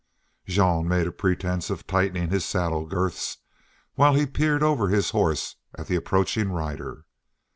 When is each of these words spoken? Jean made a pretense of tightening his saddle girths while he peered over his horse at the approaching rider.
Jean 0.47 0.87
made 0.87 1.05
a 1.05 1.11
pretense 1.11 1.69
of 1.69 1.85
tightening 1.85 2.31
his 2.31 2.43
saddle 2.43 2.87
girths 2.87 3.37
while 3.93 4.15
he 4.15 4.25
peered 4.25 4.63
over 4.63 4.87
his 4.87 5.11
horse 5.11 5.57
at 5.77 5.85
the 5.85 5.95
approaching 5.95 6.49
rider. 6.49 7.05